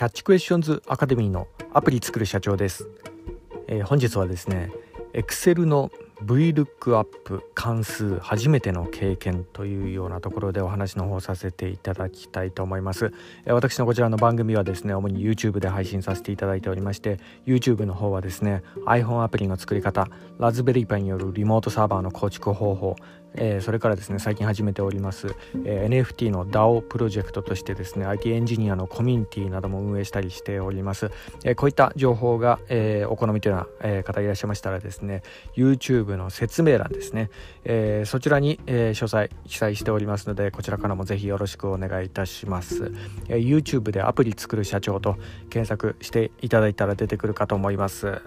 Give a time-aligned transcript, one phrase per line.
[0.00, 2.88] キャッチクエスチョンズアカデミーのアプリ作る社長です、
[3.68, 4.72] えー、本日はですね
[5.12, 5.92] Excel の
[6.24, 13.12] VLOOKUP 関数初めての経験というようなところでお話の方させていただきたいと思います。
[13.46, 22.96] 私のこちらの番組はですね主に YouTube で配信させていただいておりまして YouTube の方はですね iPhone アプリの作り方ラズベリーパイによるリモートサーバーの構築方法
[23.34, 31.10] えー、それからですね最近始めております、えー、NFT の DAO プロジェクトとしてですね IT エンジニアのコミュニティなども運営したりしております、
[31.44, 35.22] えー、こういった情報が、えお好みというような、え方いらっしゃいましたらですね
[35.56, 37.30] YouTube の説明欄ですね、
[37.64, 42.92] えそちらに、え詳細記載しておりますのでこちらからもぜひよろしくお願いいたします、
[43.28, 45.16] え YouTube でアプリ作る社長と
[45.50, 48.20] 検索していただいたら出てくるかと思います。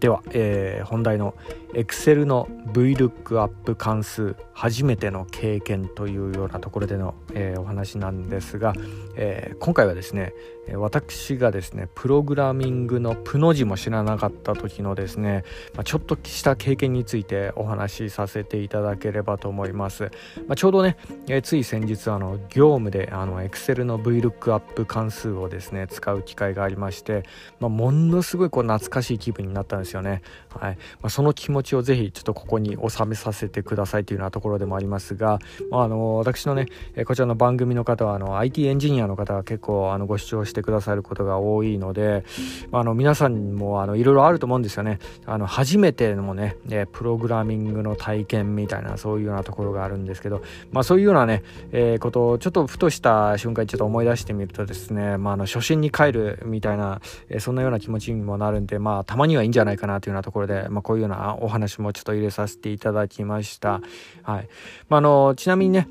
[0.00, 1.34] では、え、本題の
[1.74, 8.72] Excel の VLOOKUP 関数初めての経験というようなところでの、えー、お話なんですが、
[9.16, 10.32] えー、今回はですね
[10.74, 15.44] 私がですねプログラミングのプの字も知らなかった時のですね、
[15.74, 20.10] まあ、ちょっとした経験についてお話しさせていただければと思います、
[20.48, 20.96] まあ、ちょうどね、
[21.28, 27.22] えー、つい先日あの業務であの Excel の VLOOKUP 関数をですね使う機会がありまして、
[27.60, 30.22] まあ、ものすごいこう懐かしい気分になったんですよね。
[30.48, 30.78] はい。
[31.00, 35.38] ま、その気持ちをぜひちょっとここに収めさせてくださいというようなところでもありますが、
[35.70, 36.68] まあ、あの私のね
[37.06, 42.24] こちらの番組の方はあの IT エンジニアの方が結構あのご視聴してくださることが多いので、
[42.72, 44.98] あの皆さんもあのいろいろあると思うんですよね。
[45.26, 46.56] あの初めてのね
[46.92, 63.80] プログラミングの体験みたいなそういうようなところがあるんですけど、まあ、そういうようなね、えー、ことをちょっとふとした瞬間にちょっと思い出してみるとですね、まあ、あの初心に帰るみたいな、えー、そんなような気持ちにもなるんで、まあ、たまにはいいんじゃないかなというようなところで、まあ、こういうようなお話もちょっと入れさせていただきました。
[64.22, 64.48] はい。
[64.88, 65.88] まあ、あの、ちなみにね、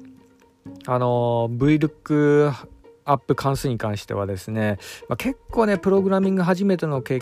[0.86, 2.54] あの、VLOOK
[3.06, 7.22] アップ関数に関してはですね、まあ、結構ねプログラミング初めての経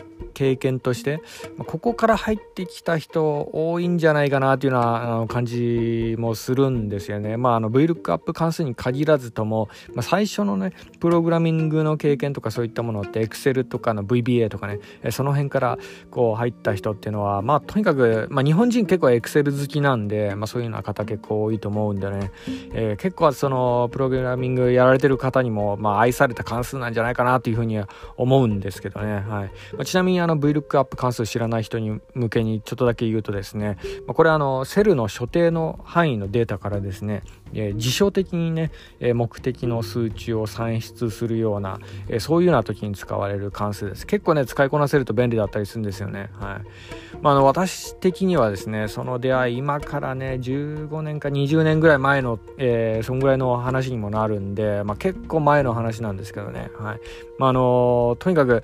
[0.55, 1.21] 験として、
[1.57, 7.35] まあ、ここから入ってきた人多いんじゃないかなというような感じもするんですよね。
[7.35, 14.79] まあ、あの VLOOKUP 関数に限らずとも、まあ、最初のねプログラミングの経験とかそういったものって Excel とかの VBA とかね
[15.11, 15.77] その辺から
[16.09, 22.31] こう入った人っていうのはまあとにかく、まあ、日本人結構 Excel 好きなんで、まあ、そういうような方結構多いと思うんでね、
[22.73, 29.13] えー、結構そのプログラミングやられてる方にもまあ、愛された関数なんじゃないかなというふうには思うんですけどね。
[29.13, 29.47] はいま
[29.79, 37.23] あ、ちなみにあの VLOOKUP 関数知らない人に向けにちょっとだけ言うとですね、まあ、これあのセルの所定の範囲のデータからですね、
[37.53, 44.05] え、事象的にね、え、目的の数値を算出するような、え、そういうような時に使われる関数です。
[44.05, 46.29] 結構ね、使いこなせると便利だったりするんですよね。
[46.39, 47.17] はい。
[47.21, 56.69] まあ、の私的にはですね、その出会い、今からね、15年か20年ぐらい前の、えー、そんぐらいの話にもなるんで、まあ、結構前の話なんですけどね。
[56.77, 56.99] はい。
[57.37, 58.63] ま、あのとにかく、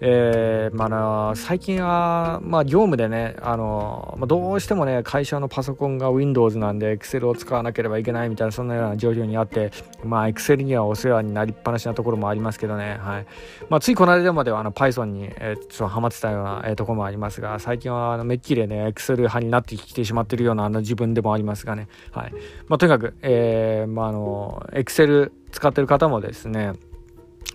[0.00, 9.70] えー、まあ、最近は、まあ、業務でね、あのまあ、どうしてもね、会社のパソコンが Windows なんで、Excel を使わなければいけないみたいな、そんなような状況にあって、
[10.04, 13.26] まあ、Excel にはお世話になりっぱなしなところもありますけどね、はい。
[13.70, 22.32] まあ、ついこの間までは、あの、Python に、えー、ちょっとハマってたような、えー、ところもありますが、最近は、あの、めっきりね、Excel 派になってきてしまってるような、あの、自分でもありますがね、はい。
[22.68, 26.72] まあ、とにかく、えー、まあ、あの、Excel 使ってる方もですね、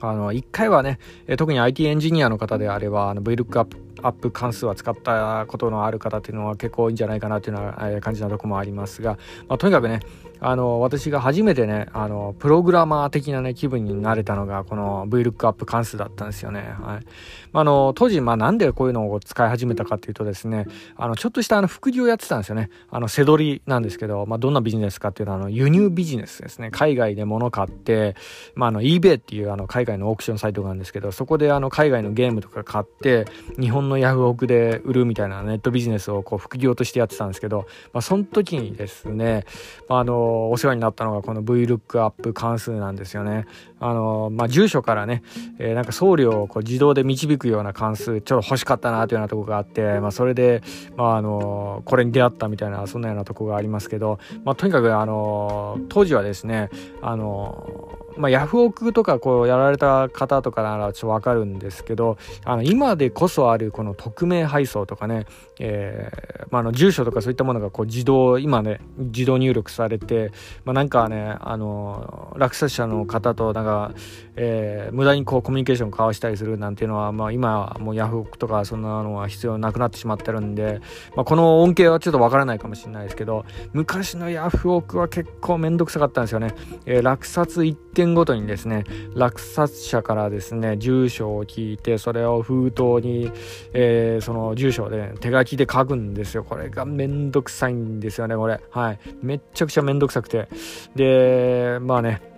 [0.02, 1.00] あの、一回はね、
[1.38, 9.18] 特に IT エンジニアの方であれば、あの VLOOKUP アップ関数は使ったことのある方っていうのは結構多いんじゃないかなというような、感じなとこもありますが、
[9.48, 10.00] まあ、とにかくね、
[10.44, 16.62] あの、私が初めてね、あの、プログラマー的なね、気分になれたのが、この VLOOKUP 関数だったんですよね。
[16.82, 17.06] はい。
[17.54, 20.66] あの、当時、まあなんでこういうのを使い始めたかっていうとですね、
[20.96, 22.72] あの、ちょっとしたあの、副業やってたんですよね。
[22.90, 26.72] あの、背取りなんですけど、まあどんなビジネスかっていうのは、あの、輸入ビジネスですね。
[26.72, 28.16] 海外で物買って、
[28.56, 33.26] まああの、eBay っていうあの、海外のオークションサイトがあるんですけど、そこであの、海外のゲームとか買って、
[33.60, 39.46] 日本のヤフオクで売るみたいなネットビジネスをこう、副業としてやってたんですけど、まあその時にですね、
[39.88, 40.04] まああ
[40.50, 43.46] お世話になったのがこの VLOOKUP 関数なんですよね。
[43.80, 45.24] あの、まあ住所からね、
[45.60, 50.62] えー、なんか送料をこう自動で導くような関数ちょっと欲しかったなというようなとこがあって、まあ、それで、
[50.96, 56.70] まあ、あのこれに出会ったみたいなそんなようなとこがありますけど、まあ、とにかくあの当時はですね
[57.02, 65.26] あのまあ、ヤフオクとかこうやられた方とかならちょっとわかるんですけどあの今でこそあるこの匿名配送とかね、
[65.60, 70.32] えーまあ、の住所とかそういったものがこう自動今ね自動入力されて、
[70.66, 73.94] まあ、なんかねあの落札者の方となんか、
[74.36, 80.82] えー、無駄にこうコミュニケーション交わしたりするなんていうのは、まあ、今もうヤフオクとかそんなのは必要なくなってしまってるんで、
[81.16, 86.54] まあ、この恩恵はちょっとわからないかもしれないですけど昔のヤフオクは結構めんどくさかったんですよね。
[86.86, 88.84] えー、落札1点ごとにですね
[89.14, 93.32] 落札者からですね住所を聞いてそれを封筒に、
[93.74, 96.44] えー、その住所で、ね、手書きで書くんですよ。
[96.44, 98.60] これがめんどくさいんですよねこれ。
[98.72, 99.00] はい。
[99.22, 100.48] めっちゃくちゃめんどくさくて。
[100.96, 102.31] でまあね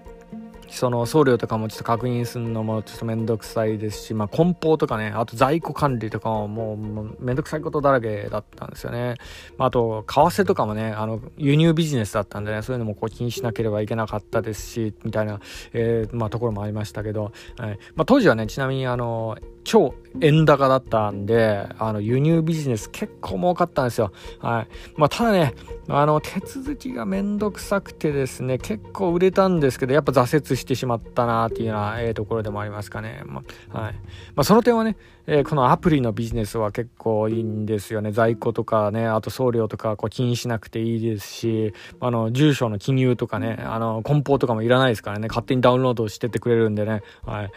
[0.73, 9.15] その送料とかもちょっと確認するのもちょっとめんどくさいですし、まあ、梱包とかね、あと在庫管理とかももうめんどくさいことだらけだったんですよね。
[9.57, 15.39] まあ、あと、為替とかもね、あの、輸入ビジネスだったんでね、そういうのもこう気にしなければいけなかったですし、みたいな、
[15.73, 17.79] えー、まあ、ところもありましたけど、はい。
[17.95, 24.11] まあ、当時はね、ちなみにあの、超円高だったんで、あの、輸入ビジネス結構儲かったんですよ。
[24.39, 24.67] はい。
[24.95, 25.53] まあ、ただね、
[25.87, 33.21] あの、手続きがめんどくさくてですね、結構売れたんですけど、やっぱ挫折してしてしまったなっていうような、えー、ところでもありますかね。
[33.25, 33.93] ま、はい。
[34.35, 34.95] まあ、その点はね、
[35.25, 38.11] えー、このアプリのビジネスは結構いいんですよね。
[38.11, 47.51] 在庫とかね、あと送料とかこう気にしなくていいですし、あの、住所の記入とかね、あの、梱包とかもいらないですからね、勝手にダウンロードしてってくれるんでね、はい。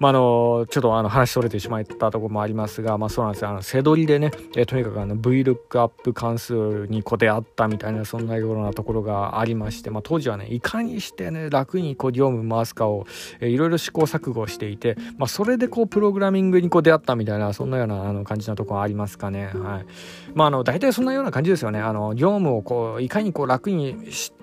[0.00, 3.50] まあ、の、ちょっとあの、話それてしまったとこもありますが、まあそうなんですよ。
[3.50, 13.06] あの、背取りでね、えー、とにかくあの、VLOOKUP 関数にこう出会ったみたいな、そんなようなところがありまして、まあ当時はね、いかにしてね、楽にこう、業務回すかを、
[13.38, 19.46] えー、いろいろ試行錯誤していて、まあそれでこう、プログラミングにこう出会ったみたいな、そんなようなあの感じのところありますかね。
[19.46, 19.86] はい。
[20.34, 21.80] まあ、あの、大体そんなような感じですよね。
[21.80, 23.96] あの、業務をこう、いかにこう楽に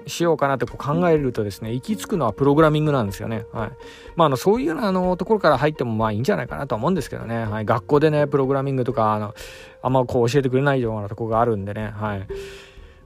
[0.07, 3.45] しようかなってこう考えるとですね、行き着くのはプログラミングなんですよね。
[3.51, 3.71] はい。
[4.15, 7.45] まあ、あの、そういうようなあのところから入ってもまあいいんじゃないかなとは思うんですけどね。
[7.45, 7.65] はい。
[7.65, 9.33] 学校でね、プログラミングとか、あの、
[9.81, 11.91] あんまこう教えてくれないようなとこがあるんでね。
[11.95, 12.27] はい。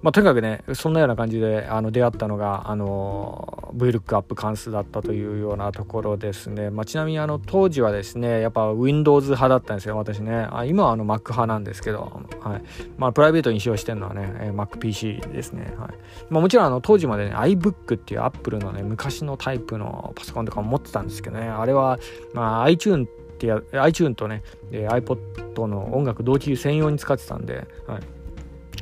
[0.04, 10.46] まあ、とにかくねそんなような感じであの出会ったのがあの VLOOKUP 関数だったというようなところですね、まあ、ちなみにあの当時はですねやっぱ Windows 派だったんですよ私ね。
[10.52, 12.62] あ今はあの Mac 派なんですけど、はい。
[12.98, 15.94] まあ、プライベートに使用してるのはね MacPC ですね、はい。
[16.30, 21.48] まあ、もちろんあの当時までね iBook っていう Apple のね昔のタイプのパソコンとかも持ってたんですけどね。
[21.48, 21.98] あれは、
[22.34, 28.23] まあ、iTunes ってや iTunes とね iPod の音楽同期専用に使ってたんで、はい。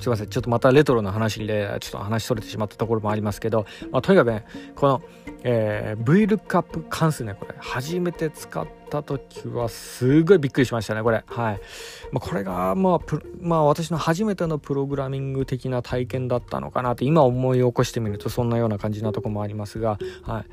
[0.01, 0.27] すいません。
[0.27, 4.45] ちょっとまたレトロな話で、ちょっと話それてしまったところもありますけど、まあ、とにかくね、
[4.75, 5.01] この、
[5.43, 11.23] えー、VLOOKUP 関数ね、これ、初めて使った時は、すごいびっくりしましたね、これ。
[11.27, 11.59] はい。
[12.11, 12.99] まあ、これが、まあ、
[13.41, 20.43] まあ、私の初めてのプログラミング的な体験だったのかなって、今思い起こしてみると、そんなような感じなとこもありますが、は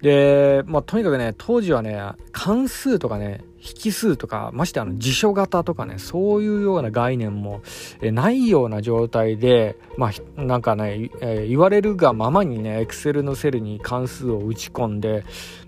[0.00, 0.02] い。
[0.04, 2.00] で、まあ、とにかくね、当時はね、
[2.32, 3.44] 関数とかね、
[3.84, 7.62] 引数とか、ましてあの辞書型とかね、そういうような概念も、
[8.02, 15.24] えないような状態で、まあ、なんかね、えー、言われるがままにね、Excel のセルに関数を打ち込んで、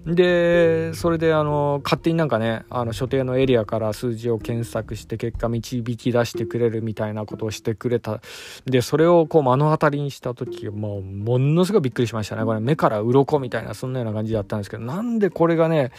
[0.07, 8.21] で、それであの、勝手になんかね、あの、所定のエリアから数字を検索して結果導き出してくれるみたいなことをしてくれた。
[8.67, 12.45] で、それをこう目の当たりにした時、もう、ものすごいびっくりしましたね。
[12.45, 15.91] これ目から鱗みたいな、そんなような感じだったんですけど、なんでこれがね、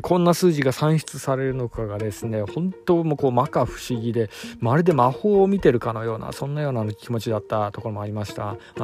[0.00, 8.44] こんな数字が算出されるのかがですね、本当もこう、摩訶不思議で、まるで魔法を見てるかのような、そんなような気持ちだったところもありました。
[8.46, 8.78] はい。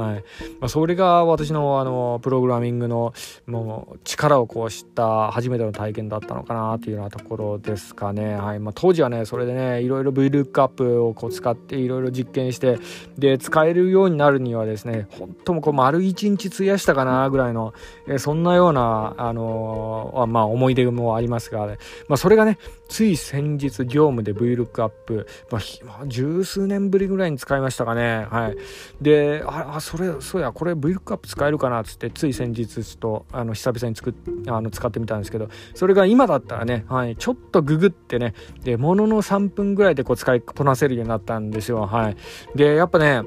[0.61, 3.13] まあ、それが私のあの、プログラミングの、
[3.47, 8.35] もう、力をこう、知った初めての体験だったのかなっていうようなところですかね。
[8.35, 12.79] はいまあ、当時はねそれでねいろいろ VLOOKUP をこう使っていろいろ実験して
[13.19, 17.75] で使えるようになるにはですね本当もこう丸1日費やしたかなぐらいの、
[18.09, 25.59] えそんなような、あの、まあ、思い出もありますが、ね、まあ、それがねねつい先日業務で VLOOKUP、ま
[26.03, 28.27] あ、十数年ぶりぐらいに使いましたかね。
[28.31, 28.57] はい、
[29.03, 34.15] であそれそうやこれ VLOOKUP 使えるかなっつってつい先日ちょっとあの久々に作っ
[34.49, 41.87] あの使ってみたんですけどそれが今だったらね、はい、ちょっとググってねでものの3分ぐらいでこう使いこなせるようになったんですよ。
[41.87, 42.17] はい、
[42.55, 43.23] でやっぱね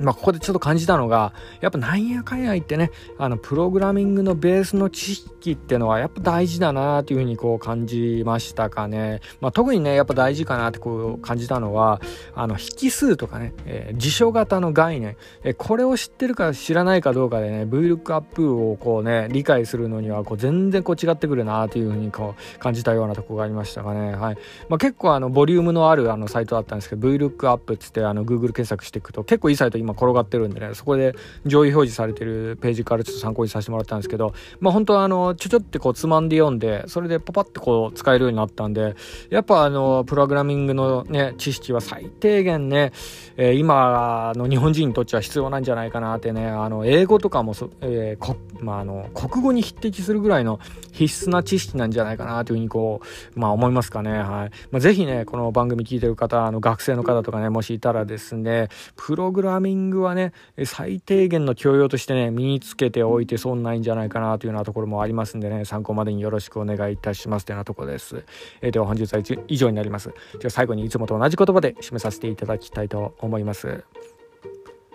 [0.00, 9.20] まあ、ここでちょっと感じたのが、やっぱなんやかんや言ってね、あの、プログラミングのベースの知識っていうのはやっぱ大事だなというふうにこう感じましたかね。
[9.40, 12.00] まあ、特にね、やっぱ大事かなってこう感じたのは、
[12.34, 24.14] あの、引数とかね、えー、辞書型の概念、えー、これを知ってるか知らないかどうかでね、VLOOKUP をこうね、理解するのにはこう全然こう違ってくるなというふうにこう感じたようなとこがありましたかね。
[24.14, 24.36] はい。
[24.68, 31.14] まあ、結構あの、ボリュームのあるあのサイトだったんですけど、VLOOKUP っつってあの、Google 検索していくと結構いいサイト今転がってるんでねそこで
[31.46, 38.96] 上位表示されてるページからちょっと参考にさせてもらったんですけどまあ本当はあのちょちょってこうつまんで読んでそれでパパッとこう使えるようになったんで
[39.30, 42.92] やっぱあのプログラミングのね知識は最低限ね、
[43.36, 50.60] えー、今の日本人にとっては必要なんじゃないかなってねあの英語とかもそ、えーこまあ、あの国語に匹敵するぐらいの
[50.92, 53.00] 必須な知識なんじゃないかなというふうにこ
[53.36, 54.10] うまあ思いますかね。
[54.10, 60.32] はい、まあ、ぜひねこの番組聞いてる方あの学生の方とかねもしいたらですねプログラミングイングはね
[60.64, 68.24] 最低限の教養としてね身につけておいて損ないんじゃないかなというようなところもありますんでね参考までによろしくお願いいたしますというようなところです、
[68.62, 70.08] えー、では本日は以上になります。
[70.38, 73.84] では最後にいつもと同じ言葉で締めさせていただきたいと思います。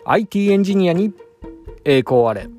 [0.06, 1.14] IT エンジニアに
[1.84, 2.59] 栄光あれ。